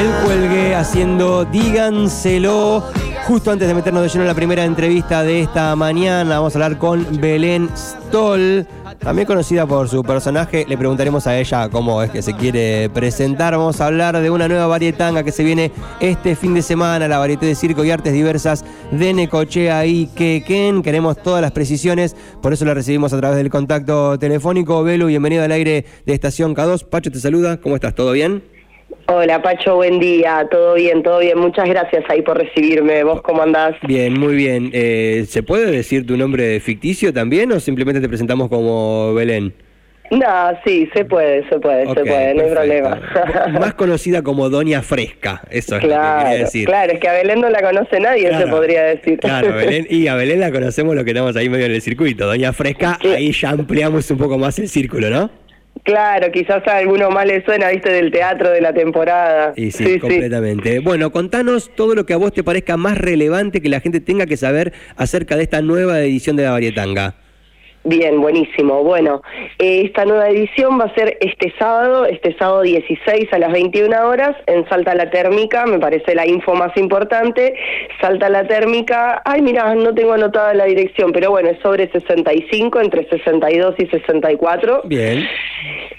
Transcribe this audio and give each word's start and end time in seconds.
El 0.00 0.08
cuelgue 0.24 0.74
haciendo 0.74 1.44
Díganselo. 1.44 2.82
Justo 3.26 3.50
antes 3.50 3.68
de 3.68 3.74
meternos 3.74 4.02
de 4.02 4.08
lleno 4.08 4.22
en 4.22 4.28
la 4.28 4.34
primera 4.34 4.64
entrevista 4.64 5.22
de 5.22 5.42
esta 5.42 5.76
mañana, 5.76 6.36
vamos 6.36 6.54
a 6.54 6.58
hablar 6.58 6.78
con 6.78 7.06
Belén 7.20 7.68
Stoll, 7.76 8.66
también 8.98 9.26
conocida 9.26 9.66
por 9.66 9.90
su 9.90 10.02
personaje. 10.02 10.64
Le 10.66 10.78
preguntaremos 10.78 11.26
a 11.26 11.38
ella 11.38 11.68
cómo 11.68 12.02
es 12.02 12.10
que 12.10 12.22
se 12.22 12.32
quiere 12.32 12.88
presentar. 12.88 13.54
Vamos 13.54 13.82
a 13.82 13.88
hablar 13.88 14.18
de 14.18 14.30
una 14.30 14.48
nueva 14.48 14.66
varietanga 14.68 15.22
que 15.22 15.32
se 15.32 15.44
viene 15.44 15.70
este 16.00 16.34
fin 16.34 16.54
de 16.54 16.62
semana, 16.62 17.06
la 17.06 17.18
varieté 17.18 17.44
de 17.44 17.54
circo 17.54 17.84
y 17.84 17.90
artes 17.90 18.14
diversas 18.14 18.64
de 18.90 19.12
Necochea 19.12 19.84
y 19.84 20.06
Quequén. 20.06 20.80
Queremos 20.80 21.22
todas 21.22 21.42
las 21.42 21.52
precisiones, 21.52 22.16
por 22.40 22.54
eso 22.54 22.64
la 22.64 22.72
recibimos 22.72 23.12
a 23.12 23.18
través 23.18 23.36
del 23.36 23.50
contacto 23.50 24.18
telefónico. 24.18 24.82
Belu, 24.82 25.08
bienvenido 25.08 25.44
al 25.44 25.52
aire 25.52 25.84
de 26.06 26.14
Estación 26.14 26.56
K2. 26.56 26.86
Pacho 26.88 27.12
te 27.12 27.20
saluda, 27.20 27.58
¿cómo 27.60 27.74
estás? 27.74 27.94
¿Todo 27.94 28.12
bien? 28.12 28.59
Hola 29.12 29.42
Pacho, 29.42 29.74
buen 29.74 29.98
día, 29.98 30.46
todo 30.52 30.74
bien, 30.74 31.02
todo 31.02 31.18
bien, 31.18 31.36
muchas 31.36 31.68
gracias 31.68 32.04
ahí 32.08 32.22
por 32.22 32.38
recibirme, 32.38 33.02
vos 33.02 33.20
cómo 33.22 33.42
andás. 33.42 33.74
Bien, 33.82 34.16
muy 34.16 34.36
bien. 34.36 34.70
Eh, 34.72 35.24
¿Se 35.28 35.42
puede 35.42 35.68
decir 35.72 36.06
tu 36.06 36.16
nombre 36.16 36.60
ficticio 36.60 37.12
también 37.12 37.50
o 37.50 37.58
simplemente 37.58 38.00
te 38.00 38.08
presentamos 38.08 38.48
como 38.48 39.12
Belén? 39.12 39.52
No, 40.12 40.52
sí, 40.64 40.88
se 40.94 41.04
puede, 41.04 41.48
se 41.48 41.58
puede, 41.58 41.92
se 41.92 42.04
puede, 42.04 42.34
no 42.34 42.42
hay 42.44 42.50
problema. 42.50 43.00
Más 43.60 43.74
conocida 43.74 44.22
como 44.22 44.48
Doña 44.48 44.80
Fresca, 44.80 45.42
eso 45.50 45.74
es 45.74 45.82
claro, 45.82 46.12
lo 46.12 46.18
que 46.18 46.24
quería 46.30 46.44
decir. 46.44 46.66
Claro, 46.66 46.92
es 46.92 47.00
que 47.00 47.08
a 47.08 47.12
Belén 47.12 47.40
no 47.40 47.50
la 47.50 47.62
conoce 47.62 47.98
nadie, 47.98 48.36
se 48.36 48.46
podría 48.46 48.84
decir. 48.84 49.18
Claro, 49.18 49.52
Belén, 49.54 49.88
y 49.90 50.06
a 50.06 50.14
Belén 50.14 50.38
la 50.38 50.52
conocemos 50.52 50.94
lo 50.94 51.04
que 51.04 51.10
estamos 51.10 51.34
ahí 51.34 51.48
medio 51.48 51.66
en 51.66 51.72
el 51.72 51.82
circuito. 51.82 52.26
Doña 52.26 52.52
Fresca, 52.52 52.96
ahí 53.02 53.32
ya 53.32 53.50
ampliamos 53.50 54.08
un 54.12 54.18
poco 54.18 54.38
más 54.38 54.56
el 54.60 54.68
círculo, 54.68 55.10
¿no? 55.10 55.39
Claro, 55.90 56.30
quizás 56.30 56.64
a 56.68 56.76
alguno 56.76 57.10
más 57.10 57.26
le 57.26 57.44
suena, 57.44 57.68
viste, 57.68 57.90
del 57.90 58.12
teatro 58.12 58.50
de 58.50 58.60
la 58.60 58.72
temporada. 58.72 59.52
Y 59.56 59.72
sí, 59.72 59.98
completamente. 59.98 60.78
Bueno, 60.78 61.10
contanos 61.10 61.74
todo 61.74 61.96
lo 61.96 62.06
que 62.06 62.12
a 62.12 62.16
vos 62.16 62.32
te 62.32 62.44
parezca 62.44 62.76
más 62.76 62.96
relevante 62.96 63.60
que 63.60 63.68
la 63.68 63.80
gente 63.80 63.98
tenga 63.98 64.26
que 64.26 64.36
saber 64.36 64.72
acerca 64.96 65.36
de 65.36 65.42
esta 65.42 65.62
nueva 65.62 66.00
edición 66.00 66.36
de 66.36 66.44
la 66.44 66.52
Varietanga. 66.52 67.16
Bien, 67.82 68.20
buenísimo. 68.20 68.84
Bueno, 68.84 69.22
eh, 69.58 69.82
esta 69.86 70.04
nueva 70.04 70.28
edición 70.28 70.78
va 70.78 70.84
a 70.84 70.94
ser 70.94 71.16
este 71.20 71.52
sábado, 71.58 72.04
este 72.04 72.36
sábado 72.36 72.60
16 72.60 73.32
a 73.32 73.38
las 73.38 73.52
21 73.52 74.06
horas 74.06 74.36
en 74.46 74.68
Salta 74.68 74.94
la 74.94 75.08
Térmica, 75.08 75.64
me 75.64 75.78
parece 75.78 76.14
la 76.14 76.26
info 76.26 76.54
más 76.54 76.76
importante. 76.76 77.54
Salta 78.00 78.28
la 78.28 78.46
Térmica, 78.46 79.22
ay 79.24 79.40
mira, 79.40 79.74
no 79.74 79.94
tengo 79.94 80.12
anotada 80.12 80.52
la 80.52 80.66
dirección, 80.66 81.10
pero 81.12 81.30
bueno, 81.30 81.48
es 81.48 81.58
sobre 81.60 81.90
65, 81.90 82.80
entre 82.80 83.08
62 83.08 83.74
y 83.78 83.86
64. 83.86 84.82
Bien. 84.84 85.26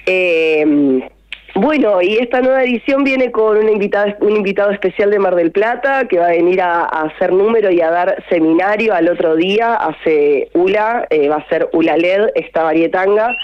Eh, 0.05 1.09
bueno, 1.55 2.01
y 2.01 2.17
esta 2.17 2.41
nueva 2.41 2.63
edición 2.63 3.03
viene 3.03 3.31
con 3.31 3.57
un 3.57 3.69
invitado, 3.69 4.13
un 4.21 4.35
invitado 4.35 4.71
especial 4.71 5.11
de 5.11 5.19
Mar 5.19 5.35
del 5.35 5.51
Plata 5.51 6.07
que 6.07 6.17
va 6.17 6.27
a 6.27 6.31
venir 6.31 6.61
a, 6.61 6.83
hacer 6.83 7.33
número 7.33 7.71
y 7.71 7.81
a 7.81 7.91
dar 7.91 8.23
seminario 8.29 8.93
al 8.93 9.09
otro 9.09 9.35
día. 9.35 9.75
Hace 9.75 10.49
ULA, 10.53 11.07
eh, 11.09 11.27
va 11.27 11.37
a 11.37 11.49
ser 11.49 11.69
ULA 11.73 11.97
LED, 11.97 12.29
esta 12.35 12.63
varietanga. 12.63 13.35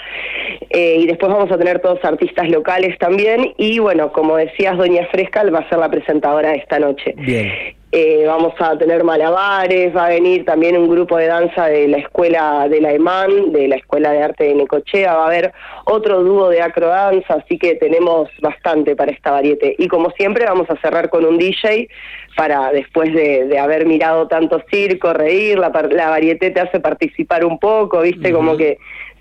Eh, 0.70 0.96
y 1.00 1.06
después 1.06 1.30
vamos 1.32 1.50
a 1.50 1.58
tener 1.58 1.80
todos 1.80 2.02
artistas 2.04 2.48
locales 2.48 2.96
también. 2.98 3.52
Y 3.56 3.78
bueno, 3.78 4.12
como 4.12 4.36
decías, 4.36 4.76
Doña 4.76 5.06
Frescal 5.10 5.54
va 5.54 5.60
a 5.60 5.68
ser 5.68 5.78
la 5.78 5.90
presentadora 5.90 6.54
esta 6.54 6.78
noche. 6.78 7.14
Bien. 7.16 7.77
Eh, 7.90 8.24
vamos 8.26 8.52
a 8.58 8.76
tener 8.76 9.02
malabares, 9.02 9.96
va 9.96 10.06
a 10.06 10.08
venir 10.10 10.44
también 10.44 10.76
un 10.76 10.90
grupo 10.90 11.16
de 11.16 11.26
danza 11.26 11.68
de 11.68 11.88
la 11.88 11.96
escuela 11.96 12.68
de 12.68 12.82
la 12.82 12.92
EMAN, 12.92 13.50
de 13.50 13.66
la 13.66 13.76
Escuela 13.76 14.12
de 14.12 14.22
Arte 14.22 14.44
de 14.44 14.54
Necochea, 14.56 15.14
va 15.14 15.22
a 15.22 15.26
haber 15.28 15.52
otro 15.86 16.22
dúo 16.22 16.50
de 16.50 16.60
acrodanza, 16.60 17.36
así 17.42 17.56
que 17.58 17.76
tenemos 17.76 18.28
bastante 18.42 18.94
para 18.94 19.10
esta 19.10 19.30
variete. 19.30 19.74
Y 19.78 19.88
como 19.88 20.10
siempre 20.10 20.44
vamos 20.44 20.68
a 20.68 20.78
cerrar 20.82 21.08
con 21.08 21.24
un 21.24 21.38
DJ 21.38 21.88
para 22.36 22.72
después 22.72 23.10
de, 23.14 23.58
haber 23.58 23.86
mirado 23.86 24.28
tanto 24.28 24.62
circo, 24.70 25.14
reír, 25.14 25.58
la, 25.58 25.70
la 25.90 26.10
variete 26.10 26.50
te 26.50 26.60
hace 26.60 26.80
participar 26.80 27.42
un 27.42 27.58
poco, 27.58 28.02
viste, 28.02 28.32
como 28.34 28.58
que 28.58 28.76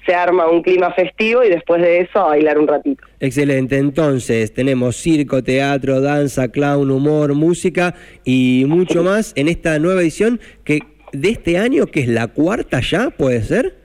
se 0.07 0.15
arma 0.15 0.49
un 0.49 0.63
clima 0.63 0.91
festivo 0.93 1.43
y 1.43 1.49
después 1.49 1.81
de 1.81 1.99
eso 1.99 2.19
a 2.19 2.29
bailar 2.29 2.57
un 2.57 2.67
ratito. 2.67 3.03
Excelente, 3.19 3.77
entonces 3.77 4.53
tenemos 4.53 4.95
circo, 4.95 5.43
teatro, 5.43 6.01
danza, 6.01 6.47
clown, 6.47 6.89
humor, 6.89 7.35
música 7.35 7.93
y 8.23 8.63
mucho 8.67 9.03
más 9.03 9.33
en 9.35 9.49
esta 9.49 9.77
nueva 9.77 10.01
edición 10.01 10.39
que 10.63 10.79
de 11.11 11.29
este 11.29 11.57
año, 11.57 11.85
que 11.87 12.01
es 12.01 12.07
la 12.07 12.27
cuarta 12.27 12.79
ya, 12.79 13.09
¿puede 13.11 13.43
ser? 13.43 13.75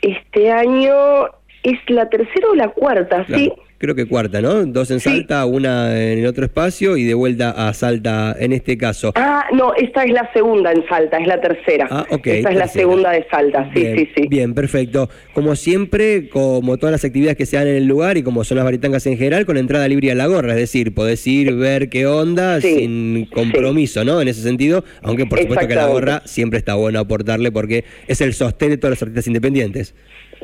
Este 0.00 0.50
año 0.50 0.94
es 1.62 1.78
la 1.88 2.08
tercera 2.08 2.48
o 2.50 2.54
la 2.54 2.68
cuarta, 2.68 3.26
sí 3.26 3.52
creo 3.84 3.94
que 3.94 4.06
cuarta, 4.06 4.40
¿no? 4.40 4.64
Dos 4.64 4.90
en 4.90 5.00
Salta, 5.00 5.44
una 5.44 5.94
en 6.00 6.20
el 6.20 6.26
otro 6.26 6.44
espacio 6.44 6.96
y 6.96 7.04
de 7.04 7.12
vuelta 7.14 7.50
a 7.50 7.72
Salta 7.74 8.34
en 8.38 8.52
este 8.52 8.78
caso. 8.78 9.12
Ah, 9.14 9.44
no, 9.52 9.74
esta 9.74 10.04
es 10.04 10.12
la 10.12 10.32
segunda 10.32 10.72
en 10.72 10.86
Salta, 10.88 11.18
es 11.18 11.26
la 11.26 11.40
tercera. 11.40 11.86
Ah, 11.90 12.06
ok. 12.10 12.26
Esta 12.26 12.50
es 12.50 12.56
la 12.56 12.68
segunda 12.68 13.10
de 13.10 13.26
Salta, 13.30 13.70
sí, 13.74 13.86
sí, 13.96 14.08
sí. 14.16 14.28
Bien, 14.28 14.54
perfecto. 14.54 15.10
Como 15.34 15.54
siempre, 15.54 16.28
como 16.30 16.78
todas 16.78 16.92
las 16.92 17.04
actividades 17.04 17.36
que 17.36 17.44
se 17.44 17.56
dan 17.56 17.68
en 17.68 17.76
el 17.76 17.86
lugar 17.86 18.16
y 18.16 18.22
como 18.22 18.42
son 18.44 18.56
las 18.56 18.64
varitangas 18.64 19.06
en 19.06 19.18
general, 19.18 19.44
con 19.44 19.58
entrada 19.58 19.86
libre 19.86 20.10
a 20.10 20.14
la 20.14 20.26
gorra, 20.26 20.52
es 20.52 20.58
decir, 20.58 20.94
podés 20.94 21.26
ir, 21.26 21.54
ver 21.54 21.90
qué 21.90 22.06
onda 22.06 22.60
sin 22.60 23.26
compromiso, 23.26 24.04
¿no? 24.04 24.20
En 24.22 24.28
ese 24.28 24.42
sentido, 24.42 24.84
aunque 25.02 25.26
por 25.26 25.38
supuesto 25.40 25.68
que 25.68 25.74
la 25.74 25.86
gorra 25.86 26.22
siempre 26.24 26.58
está 26.58 26.74
bueno 26.74 26.98
aportarle 27.00 27.52
porque 27.52 27.84
es 28.08 28.20
el 28.20 28.32
sostén 28.32 28.70
de 28.70 28.78
todos 28.78 28.90
los 28.90 29.02
artistas 29.02 29.26
independientes. 29.26 29.94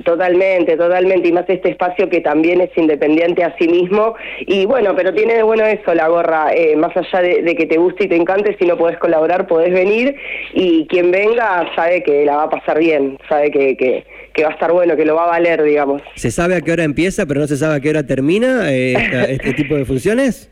Totalmente, 0.04 0.76
totalmente, 0.76 1.28
y 1.28 1.32
más 1.32 1.48
este 1.48 1.70
espacio 1.70 2.08
que 2.08 2.20
también 2.20 2.60
es 2.60 2.70
independiente 2.76 3.44
a 3.44 3.54
sí 3.58 3.68
mismo. 3.68 4.14
Y 4.46 4.66
bueno, 4.66 4.94
pero 4.96 5.12
tiene 5.12 5.34
de 5.34 5.42
bueno 5.42 5.64
eso 5.66 5.94
la 5.94 6.08
gorra, 6.08 6.54
eh, 6.54 6.76
más 6.76 6.96
allá 6.96 7.20
de, 7.20 7.54
que 7.56 7.66
te 7.66 7.76
guste 7.76 8.04
y 8.04 8.08
te 8.08 8.16
encante, 8.16 8.56
si 8.58 8.66
no 8.66 8.76
podés 8.76 8.98
colaborar, 8.98 9.46
podés 9.46 9.72
venir 9.72 10.16
y 10.54 10.86
quien 10.86 11.10
venga 11.10 11.70
sabe 11.74 12.02
que 12.02 12.24
la 12.24 12.36
va 12.36 12.42
a 12.44 12.50
pasar 12.50 12.78
bien, 12.78 13.18
sabe 13.28 13.50
que, 13.50 13.76
que, 13.76 14.04
que 14.32 14.42
va 14.42 14.50
a 14.50 14.52
estar 14.52 14.72
bueno, 14.72 14.96
que 14.96 15.04
lo 15.04 15.14
va 15.14 15.24
a 15.24 15.28
valer, 15.28 15.62
digamos. 15.62 16.02
¿Se 16.14 16.30
sabe 16.30 16.56
a 16.56 16.60
qué 16.60 16.72
hora 16.72 16.84
empieza, 16.84 17.26
pero 17.26 17.40
no 17.40 17.46
se 17.46 17.56
sabe 17.56 17.74
a 17.76 17.80
qué 17.80 17.90
hora 17.90 18.06
termina 18.06 18.72
eh, 18.72 18.94
este 19.28 19.54
tipo 19.54 19.74
de 19.74 19.84
funciones? 19.84 20.50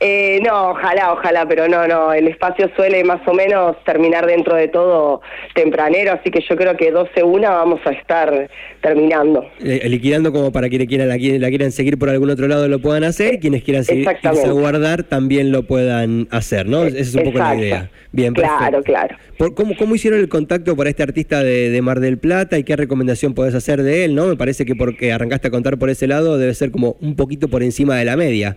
Eh, 0.00 0.38
no, 0.44 0.70
ojalá, 0.70 1.12
ojalá, 1.12 1.46
pero 1.48 1.66
no, 1.66 1.88
no, 1.88 2.12
el 2.12 2.28
espacio 2.28 2.70
suele 2.76 3.02
más 3.02 3.20
o 3.26 3.34
menos 3.34 3.76
terminar 3.84 4.26
dentro 4.26 4.54
de 4.54 4.68
todo 4.68 5.22
tempranero, 5.54 6.12
así 6.12 6.30
que 6.30 6.40
yo 6.48 6.56
creo 6.56 6.76
que 6.76 6.92
12 6.92 7.24
una 7.24 7.50
vamos 7.50 7.80
a 7.84 7.90
estar 7.90 8.48
terminando. 8.80 9.44
Eh, 9.60 9.88
liquidando 9.88 10.32
como 10.32 10.52
para 10.52 10.68
quienes 10.68 10.86
quieran, 10.86 11.08
la, 11.08 11.16
la, 11.16 11.48
quieran 11.48 11.72
seguir 11.72 11.98
por 11.98 12.10
algún 12.10 12.30
otro 12.30 12.46
lado 12.46 12.68
lo 12.68 12.78
puedan 12.78 13.02
hacer, 13.02 13.40
quienes 13.40 13.64
quieran 13.64 13.82
seguir, 13.82 14.08
a 14.08 14.50
guardar 14.50 15.02
también 15.02 15.50
lo 15.50 15.64
puedan 15.64 16.28
hacer, 16.30 16.66
¿no? 16.66 16.84
Esa 16.84 16.98
es 16.98 17.14
un 17.16 17.24
poco 17.24 17.38
la 17.38 17.56
idea. 17.56 17.90
Bien, 18.12 18.34
Claro, 18.34 18.82
claro. 18.82 19.16
cómo, 19.54 19.76
¿Cómo 19.76 19.94
hicieron 19.96 20.20
el 20.20 20.28
contacto 20.28 20.76
para 20.76 20.90
este 20.90 21.02
artista 21.02 21.42
de, 21.42 21.70
de, 21.70 21.82
Mar 21.82 21.98
del 21.98 22.18
Plata 22.18 22.56
y 22.56 22.64
qué 22.64 22.76
recomendación 22.76 23.34
podés 23.34 23.54
hacer 23.54 23.82
de 23.82 24.04
él, 24.04 24.14
no? 24.14 24.26
Me 24.26 24.36
parece 24.36 24.64
que 24.64 24.76
porque 24.76 25.12
arrancaste 25.12 25.48
a 25.48 25.50
contar 25.50 25.76
por 25.76 25.90
ese 25.90 26.06
lado 26.06 26.38
debe 26.38 26.54
ser 26.54 26.70
como 26.70 26.96
un 27.00 27.16
poquito 27.16 27.48
por 27.48 27.64
encima 27.64 27.96
de 27.96 28.04
la 28.04 28.16
media. 28.16 28.56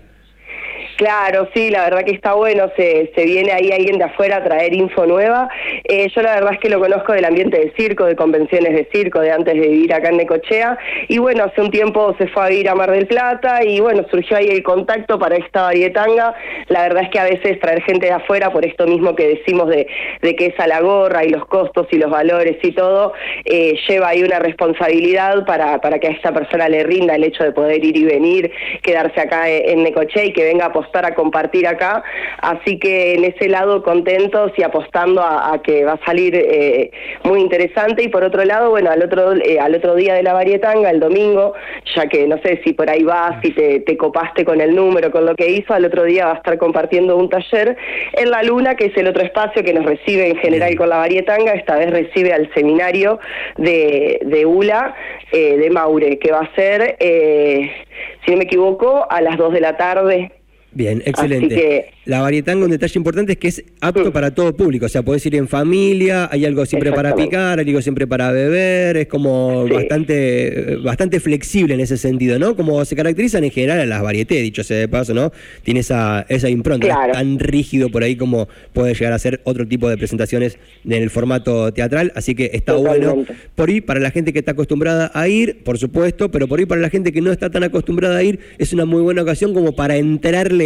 Claro, 0.97 1.49
sí, 1.53 1.69
la 1.69 1.85
verdad 1.85 2.03
que 2.03 2.11
está 2.11 2.33
bueno, 2.33 2.69
se, 2.75 3.11
se 3.15 3.25
viene 3.25 3.51
ahí 3.51 3.71
alguien 3.71 3.97
de 3.97 4.05
afuera 4.05 4.37
a 4.37 4.43
traer 4.43 4.73
info 4.73 5.05
nueva. 5.05 5.49
Eh, 5.83 6.07
yo 6.13 6.21
la 6.21 6.35
verdad 6.35 6.53
es 6.53 6.59
que 6.59 6.69
lo 6.69 6.79
conozco 6.79 7.13
del 7.13 7.25
ambiente 7.25 7.57
de 7.57 7.73
circo, 7.75 8.05
de 8.05 8.15
convenciones 8.15 8.73
de 8.73 8.87
circo, 8.91 9.19
de 9.19 9.31
antes 9.31 9.53
de 9.53 9.67
vivir 9.67 9.93
acá 9.93 10.09
en 10.09 10.17
Necochea. 10.17 10.77
Y 11.07 11.17
bueno, 11.17 11.45
hace 11.45 11.61
un 11.61 11.71
tiempo 11.71 12.15
se 12.17 12.27
fue 12.27 12.43
a 12.43 12.49
vivir 12.49 12.69
a 12.69 12.75
Mar 12.75 12.91
del 12.91 13.07
Plata 13.07 13.63
y 13.63 13.79
bueno, 13.79 14.05
surgió 14.11 14.37
ahí 14.37 14.49
el 14.49 14.63
contacto 14.63 15.17
para 15.17 15.37
esta 15.37 15.63
varietanga. 15.63 16.35
La 16.67 16.83
verdad 16.83 17.03
es 17.03 17.09
que 17.09 17.19
a 17.19 17.23
veces 17.23 17.59
traer 17.59 17.81
gente 17.83 18.07
de 18.07 18.13
afuera, 18.13 18.51
por 18.51 18.65
esto 18.65 18.85
mismo 18.85 19.15
que 19.15 19.27
decimos 19.27 19.69
de, 19.69 19.87
de 20.21 20.35
que 20.35 20.47
es 20.47 20.59
a 20.59 20.67
la 20.67 20.81
gorra 20.81 21.23
y 21.23 21.29
los 21.29 21.45
costos 21.45 21.87
y 21.91 21.97
los 21.97 22.11
valores 22.11 22.57
y 22.61 22.71
todo, 22.73 23.13
eh, 23.45 23.75
lleva 23.87 24.09
ahí 24.09 24.23
una 24.23 24.39
responsabilidad 24.39 25.45
para, 25.45 25.79
para 25.81 25.99
que 25.99 26.07
a 26.07 26.11
esta 26.11 26.33
persona 26.33 26.69
le 26.69 26.83
rinda 26.83 27.15
el 27.15 27.23
hecho 27.23 27.43
de 27.43 27.51
poder 27.51 27.83
ir 27.83 27.97
y 27.97 28.03
venir, 28.03 28.51
quedarse 28.83 29.19
acá 29.19 29.49
en 29.49 29.83
Necochea 29.83 30.25
y 30.25 30.33
que 30.33 30.43
venga 30.43 30.67
a 30.67 30.73
a 30.99 31.15
compartir 31.15 31.67
acá, 31.67 32.03
así 32.41 32.77
que 32.77 33.15
en 33.15 33.23
ese 33.23 33.47
lado 33.47 33.83
contentos 33.83 34.51
y 34.57 34.63
apostando 34.63 35.21
a, 35.21 35.59
que 35.63 35.85
va 35.85 35.93
a 35.93 36.05
salir 36.05 36.35
eh, 36.35 36.91
muy 37.23 37.39
interesante. 37.39 38.03
Y 38.03 38.09
por 38.09 38.23
otro 38.23 38.43
lado, 38.43 38.69
bueno, 38.69 38.91
al 38.91 39.01
otro 39.03 39.33
eh, 39.33 39.59
al 39.59 39.75
otro 39.75 39.95
día 39.95 40.13
de 40.13 40.23
la 40.23 40.33
varietanga, 40.33 40.89
el 40.89 40.99
domingo, 40.99 41.53
ya 41.95 42.07
que 42.07 42.27
no 42.27 42.37
sé 42.43 42.61
si 42.63 42.73
por 42.73 42.89
ahí 42.89 43.03
vas, 43.03 43.41
si 43.41 43.51
te, 43.51 43.79
te 43.81 43.97
copaste 43.97 44.45
con 44.45 44.61
el 44.61 44.75
número, 44.75 45.11
con 45.11 45.25
lo 45.25 45.35
que 45.35 45.49
hizo, 45.49 45.73
al 45.73 45.85
otro 45.85 46.03
día 46.03 46.25
va 46.25 46.33
a 46.33 46.35
estar 46.35 46.57
compartiendo 46.57 47.17
un 47.17 47.29
taller 47.29 47.77
en 48.13 48.29
La 48.29 48.43
Luna, 48.43 48.75
que 48.75 48.85
es 48.87 48.97
el 48.97 49.07
otro 49.07 49.23
espacio 49.23 49.63
que 49.63 49.73
nos 49.73 49.85
recibe 49.85 50.29
en 50.29 50.37
general 50.37 50.75
con 50.75 50.89
la 50.89 50.97
varietanga, 50.97 51.53
esta 51.53 51.75
vez 51.75 51.89
recibe 51.89 52.33
al 52.33 52.51
seminario 52.53 53.19
de, 53.57 54.19
de 54.23 54.45
ULA, 54.45 54.95
eh, 55.31 55.57
de 55.57 55.69
Maure, 55.69 56.19
que 56.19 56.31
va 56.31 56.39
a 56.39 56.55
ser, 56.55 56.97
si 56.99 58.31
no 58.31 58.37
me 58.37 58.43
equivoco, 58.43 59.07
a 59.09 59.21
las 59.21 59.37
2 59.37 59.53
de 59.53 59.61
la 59.61 59.77
tarde 59.77 60.31
Bien, 60.73 61.03
excelente. 61.05 61.91
la 62.05 62.21
varietanga, 62.21 62.63
un 62.63 62.71
detalle 62.71 62.97
importante 62.97 63.33
es 63.33 63.37
que 63.37 63.47
es 63.49 63.63
apto 63.81 64.13
para 64.13 64.31
todo 64.33 64.55
público. 64.55 64.85
O 64.85 64.89
sea, 64.89 65.03
podés 65.03 65.25
ir 65.25 65.35
en 65.35 65.47
familia, 65.47 66.29
hay 66.31 66.45
algo 66.45 66.65
siempre 66.65 66.93
para 66.93 67.13
picar, 67.13 67.59
hay 67.59 67.67
algo 67.67 67.81
siempre 67.81 68.07
para 68.07 68.31
beber, 68.31 68.95
es 68.95 69.07
como 69.07 69.67
bastante, 69.67 70.77
bastante 70.83 71.19
flexible 71.19 71.73
en 71.73 71.81
ese 71.81 71.97
sentido, 71.97 72.39
¿no? 72.39 72.55
Como 72.55 72.83
se 72.85 72.95
caracterizan 72.95 73.43
en 73.43 73.51
general 73.51 73.81
a 73.81 73.85
las 73.85 74.01
varietés, 74.01 74.41
dicho 74.41 74.63
sea 74.63 74.77
de 74.77 74.87
paso, 74.87 75.13
¿no? 75.13 75.31
Tiene 75.63 75.81
esa, 75.81 76.25
esa 76.29 76.49
impronta, 76.49 77.11
tan 77.11 77.37
rígido 77.37 77.89
por 77.89 78.03
ahí 78.03 78.15
como 78.15 78.47
puede 78.71 78.93
llegar 78.93 79.11
a 79.11 79.19
ser 79.19 79.41
otro 79.43 79.67
tipo 79.67 79.89
de 79.89 79.97
presentaciones 79.97 80.57
en 80.85 80.93
el 80.93 81.09
formato 81.09 81.73
teatral. 81.73 82.13
Así 82.15 82.33
que 82.33 82.51
está 82.53 82.73
bueno. 82.75 83.25
Por 83.55 83.69
ahí, 83.69 83.81
para 83.81 83.99
la 83.99 84.11
gente 84.11 84.31
que 84.31 84.39
está 84.39 84.51
acostumbrada 84.51 85.11
a 85.13 85.27
ir, 85.27 85.63
por 85.63 85.77
supuesto, 85.77 86.31
pero 86.31 86.47
por 86.47 86.59
ahí 86.59 86.65
para 86.65 86.79
la 86.79 86.89
gente 86.89 87.11
que 87.11 87.19
no 87.19 87.31
está 87.31 87.49
tan 87.49 87.63
acostumbrada 87.63 88.17
a 88.17 88.23
ir, 88.23 88.39
es 88.57 88.71
una 88.71 88.85
muy 88.85 89.01
buena 89.01 89.21
ocasión 89.21 89.53
como 89.53 89.75
para 89.75 89.97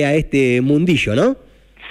a 0.03 0.15
este 0.15 0.59
mundillo, 0.61 1.15
¿no? 1.15 1.44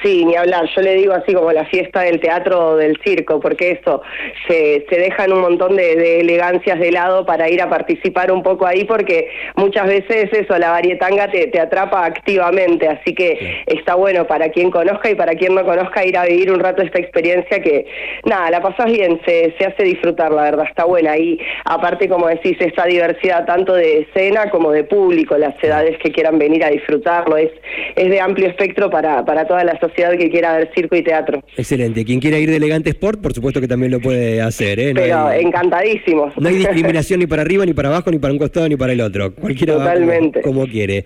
Sí, 0.04 0.22
ni 0.26 0.36
hablar. 0.36 0.68
Yo 0.76 0.82
le 0.82 0.96
digo 0.96 1.14
así 1.14 1.32
como 1.32 1.50
la 1.50 1.64
fiesta 1.64 2.02
del 2.02 2.20
teatro 2.20 2.72
o 2.72 2.76
del 2.76 2.98
circo, 3.02 3.40
porque 3.40 3.70
eso, 3.70 4.02
se, 4.46 4.84
se 4.90 4.98
dejan 4.98 5.32
un 5.32 5.40
montón 5.40 5.76
de, 5.76 6.20
elegancias 6.20 6.78
de 6.78 6.92
lado 6.92 7.24
para 7.24 7.48
ir 7.48 7.62
a 7.62 7.70
participar 7.70 8.30
un 8.30 8.42
poco 8.42 8.66
ahí, 8.66 8.84
porque 8.84 9.30
muchas 9.56 9.86
veces 9.86 10.28
eso, 10.30 10.58
la 10.58 10.72
varietanga 10.72 11.30
te, 11.30 11.46
te 11.46 11.58
atrapa 11.58 12.04
activamente. 12.04 12.86
Así 12.86 13.14
que 13.14 13.62
está 13.64 13.94
bueno 13.94 14.26
para 14.26 14.50
quien 14.50 14.70
conozca 14.70 15.10
y 15.10 15.14
para 15.14 15.36
quien 15.36 15.54
no 15.54 15.64
conozca 15.64 16.04
ir 16.04 16.18
a 16.18 16.26
vivir 16.26 16.52
un 16.52 16.60
rato 16.60 16.82
esta 16.82 17.00
experiencia 17.00 17.62
que, 17.62 17.86
nada, 18.26 18.50
la 18.50 18.60
pasas 18.60 18.92
bien, 18.92 19.18
se, 19.24 19.54
se 19.56 19.64
hace 19.64 19.84
disfrutar, 19.84 20.32
la 20.32 20.42
verdad, 20.42 20.66
está 20.68 20.84
buena. 20.84 21.16
Y 21.16 21.40
aparte, 21.64 22.10
como 22.10 22.28
decís, 22.28 22.58
esta 22.60 22.84
diversidad 22.84 23.46
tanto 23.46 23.72
de 23.72 24.00
escena 24.00 24.50
como 24.50 24.70
de 24.70 24.84
público, 24.84 25.38
las 25.38 25.54
edades 25.64 25.96
que 25.96 26.12
quieran 26.12 26.38
venir 26.38 26.62
a 26.62 26.68
disfrutarlo, 26.68 27.38
es, 27.38 27.50
es 27.96 28.10
de 28.10 28.20
amplio 28.20 28.48
espectro 28.48 28.90
para, 28.90 29.24
para 29.24 29.46
toda 29.46 29.64
la 29.64 29.78
que 29.94 30.31
quiera 30.31 30.56
ver 30.56 30.70
circo 30.75 30.96
y 30.96 31.02
teatro. 31.02 31.43
Excelente. 31.56 32.05
Quien 32.05 32.20
quiera 32.20 32.38
ir 32.38 32.50
de 32.50 32.56
Elegante 32.56 32.91
Sport, 32.91 33.20
por 33.20 33.32
supuesto 33.32 33.61
que 33.61 33.69
también 33.69 33.93
lo 33.93 34.00
puede 34.00 34.41
hacer. 34.41 34.79
¿eh? 34.81 34.93
Pero 34.94 35.31
encantadísimos. 35.32 36.35
No 36.37 36.49
hay 36.49 36.56
discriminación 36.56 37.20
ni 37.20 37.26
para 37.26 37.43
arriba, 37.44 37.64
ni 37.64 37.73
para 37.73 37.88
abajo, 37.88 38.11
ni 38.11 38.19
para 38.19 38.32
un 38.32 38.38
costado, 38.38 38.69
ni 38.69 38.76
para 38.76 38.93
el 38.93 39.00
otro. 39.00 39.35
Cualquiera 39.35 39.75
Totalmente. 39.75 40.43
como, 40.43 40.67
quiere. 40.67 41.05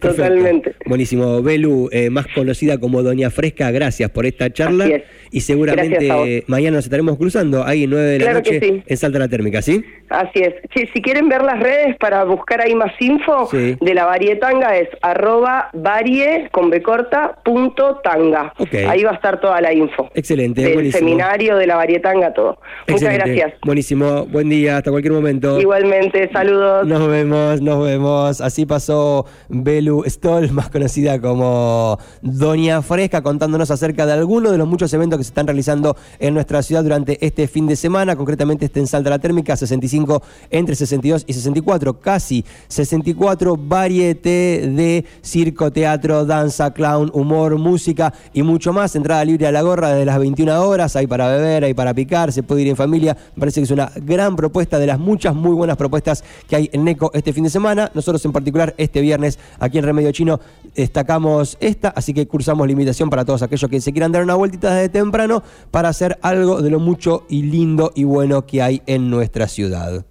Totalmente. 0.00 0.74
Buenísimo. 0.86 1.42
Belu, 1.42 1.88
eh, 1.92 2.10
más 2.10 2.26
conocida 2.28 2.78
como 2.78 3.02
Doña 3.02 3.30
Fresca, 3.30 3.70
gracias 3.70 4.10
por 4.10 4.26
esta 4.26 4.52
charla. 4.52 4.88
Y 5.30 5.40
seguramente 5.40 6.44
mañana 6.46 6.76
nos 6.76 6.84
estaremos 6.84 7.16
cruzando 7.18 7.64
ahí, 7.64 7.86
9 7.86 8.04
de 8.04 8.18
la 8.20 8.32
noche, 8.34 8.82
en 8.86 8.96
Salta 8.96 9.18
la 9.18 9.28
Térmica, 9.28 9.60
¿sí? 9.60 9.84
Así 10.08 10.40
es. 10.40 10.54
si 10.92 11.02
quieren 11.02 11.28
ver 11.28 11.42
las 11.42 11.58
redes 11.58 11.96
para 11.98 12.24
buscar 12.24 12.60
ahí 12.60 12.74
más 12.74 12.92
info 13.00 13.48
de 13.52 13.94
la 13.94 14.06
varietanga 14.06 14.76
es 14.76 14.88
arroba 15.02 15.70
varie 15.72 16.48
con 16.52 16.70
punto 17.44 17.96
tanga. 18.02 18.25
Ahí 18.88 19.02
va 19.02 19.10
a 19.10 19.14
estar 19.14 19.40
toda 19.40 19.60
la 19.60 19.72
info. 19.72 20.10
Excelente. 20.14 20.62
Del 20.62 20.92
seminario, 20.92 21.56
de 21.56 21.66
la 21.66 21.76
varietanga, 21.76 22.32
todo. 22.32 22.58
Muchas 22.88 23.14
gracias. 23.14 23.54
Buenísimo. 23.64 24.26
Buen 24.26 24.48
día, 24.48 24.78
hasta 24.78 24.90
cualquier 24.90 25.12
momento. 25.12 25.60
Igualmente, 25.60 26.30
saludos. 26.32 26.86
Nos 26.86 27.08
vemos, 27.08 27.60
nos 27.60 27.84
vemos. 27.84 28.40
Así 28.40 28.66
pasó 28.66 29.26
Belu 29.48 30.04
Stoll, 30.06 30.50
más 30.52 30.70
conocida 30.70 31.20
como 31.20 31.98
Doña 32.22 32.82
Fresca, 32.82 33.22
contándonos 33.22 33.70
acerca 33.70 34.06
de 34.06 34.12
algunos 34.12 34.52
de 34.52 34.58
los 34.58 34.66
muchos 34.66 34.92
eventos 34.94 35.18
que 35.18 35.24
se 35.24 35.30
están 35.30 35.46
realizando 35.46 35.96
en 36.18 36.34
nuestra 36.34 36.62
ciudad 36.62 36.82
durante 36.82 37.24
este 37.24 37.48
fin 37.48 37.66
de 37.66 37.76
semana. 37.76 38.16
Concretamente 38.16 38.66
este 38.66 38.80
en 38.80 38.86
Salta 38.86 39.10
la 39.10 39.18
Térmica, 39.18 39.56
65 39.56 40.22
entre 40.50 40.74
62 40.74 41.24
y 41.26 41.32
64, 41.32 42.00
casi 42.00 42.44
64 42.68 43.56
varieté 43.56 44.68
de 44.68 45.04
circo, 45.22 45.70
teatro, 45.70 46.24
danza, 46.24 46.72
clown, 46.72 47.10
humor, 47.12 47.56
y 48.32 48.42
mucho 48.42 48.72
más. 48.72 48.94
Entrada 48.96 49.24
libre 49.24 49.46
a 49.46 49.52
la 49.52 49.62
gorra 49.62 49.90
desde 49.90 50.04
las 50.04 50.18
21 50.18 50.62
horas, 50.62 50.96
hay 50.96 51.06
para 51.06 51.28
beber, 51.28 51.64
hay 51.64 51.74
para 51.74 51.94
picar, 51.94 52.32
se 52.32 52.42
puede 52.42 52.62
ir 52.62 52.68
en 52.68 52.76
familia. 52.76 53.16
Me 53.34 53.40
parece 53.40 53.60
que 53.60 53.64
es 53.64 53.70
una 53.70 53.90
gran 53.96 54.36
propuesta 54.36 54.78
de 54.78 54.86
las 54.86 54.98
muchas 54.98 55.34
muy 55.34 55.54
buenas 55.54 55.76
propuestas 55.76 56.24
que 56.48 56.56
hay 56.56 56.70
en 56.72 56.84
NECO 56.84 57.10
este 57.14 57.32
fin 57.32 57.44
de 57.44 57.50
semana. 57.50 57.90
Nosotros 57.94 58.24
en 58.24 58.32
particular 58.32 58.74
este 58.78 59.00
viernes 59.00 59.38
aquí 59.58 59.78
en 59.78 59.84
Remedio 59.84 60.12
Chino 60.12 60.40
destacamos 60.74 61.56
esta, 61.60 61.88
así 61.88 62.12
que 62.12 62.26
cursamos 62.26 62.66
la 62.66 62.72
invitación 62.72 63.10
para 63.10 63.24
todos 63.24 63.42
aquellos 63.42 63.70
que 63.70 63.80
se 63.80 63.92
quieran 63.92 64.12
dar 64.12 64.22
una 64.22 64.34
vueltita 64.34 64.74
desde 64.74 64.88
temprano 64.88 65.42
para 65.70 65.88
hacer 65.88 66.18
algo 66.22 66.62
de 66.62 66.70
lo 66.70 66.80
mucho 66.80 67.24
y 67.28 67.42
lindo 67.42 67.92
y 67.94 68.04
bueno 68.04 68.46
que 68.46 68.62
hay 68.62 68.82
en 68.86 69.10
nuestra 69.10 69.48
ciudad. 69.48 70.04